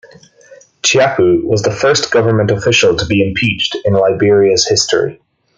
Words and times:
Cheapoo 0.81 1.43
was 1.43 1.61
the 1.61 1.69
first 1.69 2.09
government 2.09 2.49
official 2.49 2.95
to 2.97 3.05
be 3.05 3.21
impeached 3.21 3.77
in 3.85 3.93
Liberia's 3.93 4.67
history. 4.67 5.21